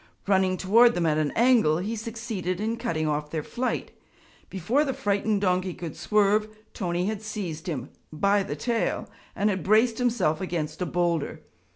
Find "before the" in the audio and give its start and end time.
4.49-4.95